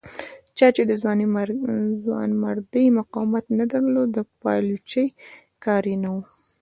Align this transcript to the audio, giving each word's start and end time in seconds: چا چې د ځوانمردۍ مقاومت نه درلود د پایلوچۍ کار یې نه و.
چا 0.57 0.67
چې 0.75 0.83
د 0.89 0.91
ځوانمردۍ 2.05 2.85
مقاومت 2.99 3.45
نه 3.59 3.65
درلود 3.73 4.09
د 4.13 4.19
پایلوچۍ 4.41 5.07
کار 5.63 5.83
یې 5.91 5.97
نه 6.03 6.09
و. 6.13 6.15